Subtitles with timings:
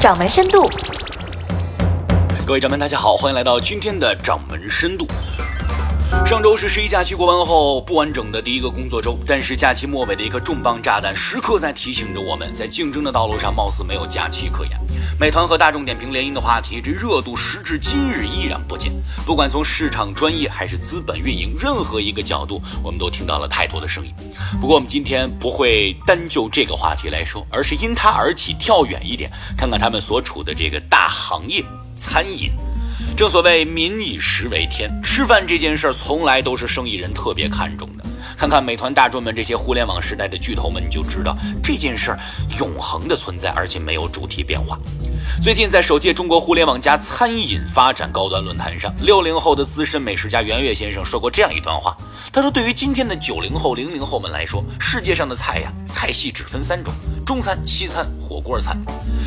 [0.00, 0.62] 掌门深度。
[2.46, 5.04] 各位掌门，大家好，欢迎来到今天的掌门深度。
[6.24, 14.78] 上周是十一假期过完后不完整的第一个工作周，但是假期末尾的一颗重磅炸弹，时刻在提醒着我们，在竞争的道路上，貌似没有假期可言。
[15.20, 18.92] 美团和大众点评联姻的话题，这热度时至今日依然不减。
[19.26, 24.14] 不管从市场专业还是资本运营，任何一个角度，我们都听到了太多的声音。
[24.60, 31.64] 不过我们今天不会单就这个话题来说，而是因它而起，跳远一点，看看他们所处的这个大行业——
[31.98, 32.52] 餐饮。
[33.16, 38.04] 正所谓民以食为天，吃饭这件事儿从来都是生意人特别看重的。
[38.38, 42.18] 看看美团、大众们这些互联网时代的巨头们，你就知道这件事儿
[42.60, 44.78] 永恒的存在，而且没有主题变化。
[45.42, 51.96] 最近在首届中国互联网加餐饮发展高端论坛上，六零后的资深美食家袁岳先生说过这样一段话。
[52.32, 56.94] 他说：“对于今天的九零后、零零后们来说，世界上的菜呀，菜系只分三种：
[57.26, 58.78] 中餐、西餐、火锅餐。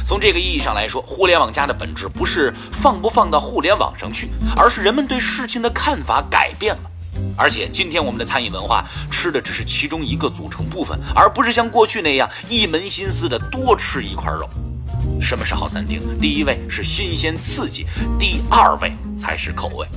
[0.06, 6.91] 从这个意义上来说，互联网加的本质不是放不放到互联网上去，而是人们对事情的看法改变了。
[7.38, 14.50] 而且今天我们的餐饮文化吃的只是其中一个组成部分，而不是像过去那样一门心思的多吃一块肉。”
[15.22, 16.02] 什么是好餐厅？
[16.20, 17.86] 第一位是新鲜刺激，
[18.20, 19.88] 第二位才是口味。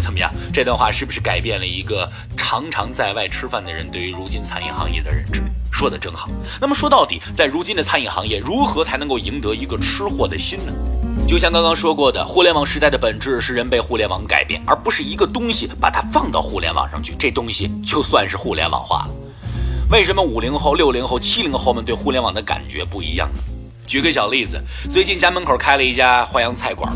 [0.00, 0.32] 怎么样？
[0.52, 5.42] 这段话是不是改变了一个常常在外吃饭的人对于如今餐饮行业的认知？
[5.72, 6.28] 说的真好。
[6.60, 10.72] 那么说到底，在如今的餐饮行业，如何才能够赢得一个吃货的心呢？
[11.32, 19.10] 就像刚刚说过的，互联网时代的本质是人被互联网改变，而不是一个东西把它放到互联网上去，这东西就算是互联网化了。
[19.90, 23.40] 为什么五零后、六零后、七零后们对互联网的感觉不一样呢？
[23.86, 26.92] 举个小例子，最近家门口开了一家淮扬菜馆，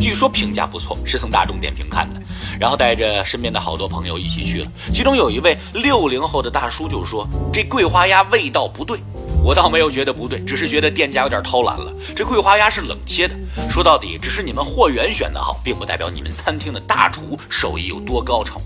[0.00, 2.20] 据说评价不错，是从大众点评看的。
[2.60, 9.00] 然后带着身边的好多朋友一起去了，其中有一位六零后的大叔就说：“这桂花鸭味道不对。”
[9.42, 11.92] 我倒没有觉得不对，只是觉得店家有点偷懒了。
[12.14, 13.34] 这桂花鸭是冷切的，
[13.70, 18.60] 说到底，只是你们货源选得好，并不代表你们餐厅的大厨手艺有多高超。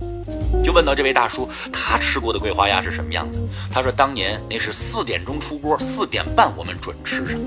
[0.65, 3.39] 就问到这位大叔，他吃过的桂花鸭是什么样的？
[3.71, 7.39] 他说，当年那是四点钟出锅，四点半我们准吃上。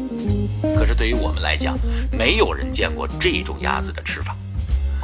[0.76, 1.78] 可是对于我们来讲，
[2.12, 4.36] 没有人见过这种鸭子的吃法。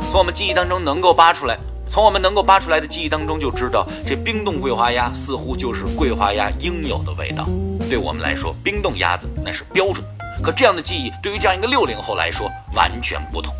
[0.10, 1.58] 从我们记忆当中能够扒出来，
[1.90, 7.46] 从我们能够扒出来的记忆当中就知道，这冰冻桂花鸭似乎就是桂花鸭应有的味道。
[7.90, 10.04] 对我们来说，冰冻鸭子那是标准。
[10.44, 13.54] 可这样的记忆对于这样一个六零后来说完全不同。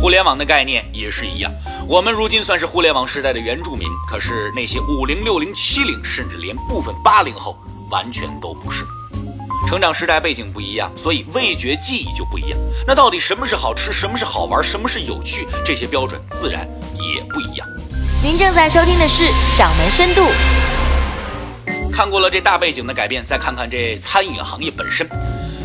[0.00, 1.52] 互联网的概念也是一样，
[1.86, 7.58] 我们如今算是互联网时代的原住民，可是那些五零、六零、七零，甚至连部分八零后，
[7.90, 8.84] 完全都不是。
[9.70, 12.58] 成长时代背景不一样，所以味觉记忆就不一样。
[12.84, 15.46] 那到底什么是好吃，什么是好玩，什么是有趣？
[15.64, 17.64] 这些标准自然也不一样。
[18.20, 19.22] 您正在收听的是
[19.56, 20.22] 《掌门深度》。
[21.92, 25.08] 看过了这大背景的改变，再看看这餐饮行业本身。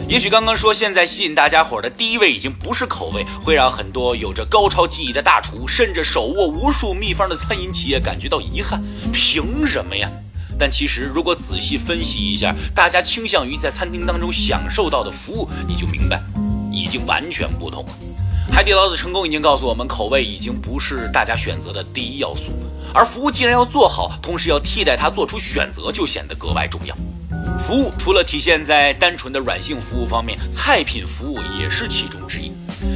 [0.07, 8.79] 也许刚刚说现在吸引大家伙的第一位已经不是口味，会让很多有着高超技艺的大厨，甚至手握无数秘方的餐饮企业感觉到遗憾。
[9.11, 10.07] 凭什么呀？
[10.59, 16.21] 但其实如果仔细分析一下，大家倾向于在餐厅当中享受到的服务，你就明白，
[16.71, 17.91] 已经完全不同了。
[18.51, 22.51] 海底捞的成功已经告诉我们，口味已经不是大家选择的第一要素，
[22.93, 26.95] 而服务既然要做好，同时要替代它做出选择，就显得格外重要。
[27.59, 32.51] 服务除了体现在单纯的软性服务方面，菜品服务也是其中之一。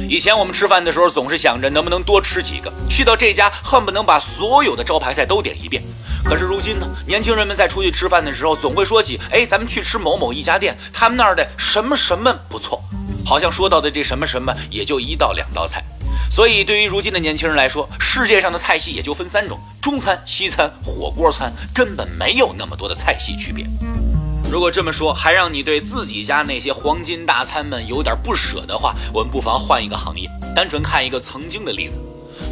[0.08, 5.82] 以前我们吃饭的时候总是想着能不能多吃几个，去到这家恨不能把所有的招牌菜都点一遍。
[6.24, 12.82] 可是如今呢，年轻人们在出去吃饭的时候总会说起，哎，咱们去吃某某一家店，他们那儿的什么什么不错，
[13.24, 15.84] 好像说到的这什么什么也就一道两道菜。
[16.30, 23.66] 所以对于如今的年轻人来说，世界上的菜系也就分三种：中餐、西餐、火锅餐，根本没有那么多的菜系区别。
[24.50, 32.00] 如果这么说还让你对自己家那些黄金大餐们有点不舍的话，我们不妨换一个行业，单纯看一个曾经的例子。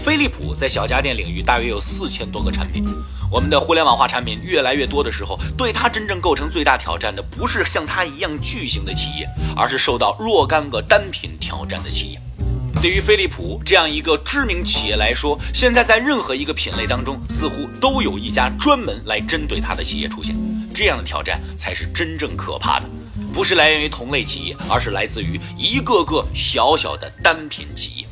[0.04, 2.84] 飞利浦在小家电领域大约有四千多个产品。
[3.30, 12.20] 我们的互联网化产品越来越多的时候，对它真正构成最大挑战的，不是像它一样巨型的企业，而是受到若干个单品挑战的企业。
[12.80, 20.34] 对于飞利浦这样一个知名企业来说，现在在任何一个品类当中，似乎都有一家专门来针对它的企业出现。
[20.74, 22.86] 这样的挑战才是真正可怕的，
[23.34, 28.07] 不是来源于同类企业，而是来自于一个个小小的单品企业。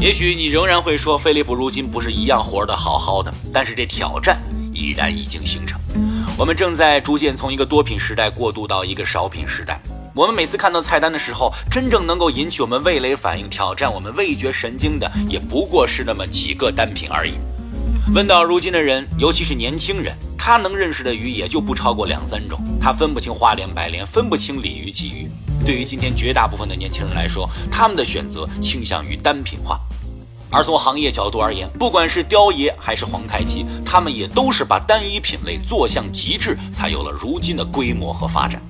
[0.00, 4.40] 也许你仍然会说，飞利浦如今不是一样活得好好的，但是这挑战
[4.72, 5.78] 依然已经形成。
[6.38, 9.78] 我们正在逐渐从一个多品时代过渡到一个少品时代。
[10.14, 17.34] 我们每次看到菜单的时候，真正能够引起我们味蕾反应、挑战我们味觉神经的，也不过是那么几个单品而已。
[18.12, 25.30] 问到如今的人，尤其是年轻人，他能认识的鱼也就不超过两三种，他分不清花鲢白鲢，分不清鲤鱼鲫鱼。
[25.64, 29.78] 对于今天绝大部分的年轻人来说，他们的选择倾向于单品化。
[30.50, 38.60] 而从行业角度而言，不管是雕爷还是皇太极，他们也都是把单一品类做向极致，才有了如今的规模和发展。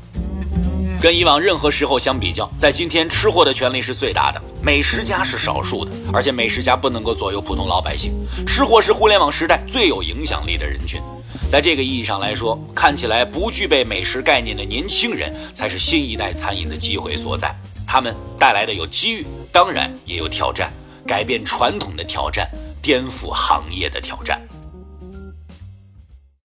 [1.00, 8.12] 跟以往任何时候相比较，在今天吃货的权力是最大的，美食家是少数的，而且美食家不能够左右普通老百姓。
[8.46, 11.00] 吃货是互联网时代最有影响力的人群，
[11.50, 17.50] 在这个意义上来说，看起来不具备美食概念的年轻人才是新一代餐饮的机会所在。
[17.86, 20.70] 他们带来的有机遇，当然也有挑战，
[21.06, 22.46] 改变传统的挑战，
[22.82, 24.38] 颠覆行业的挑战。